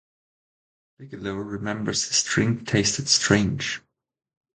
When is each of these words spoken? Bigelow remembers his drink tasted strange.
Bigelow 0.97 1.35
remembers 1.35 2.07
his 2.07 2.23
drink 2.23 2.65
tasted 2.67 3.07
strange. 3.07 3.83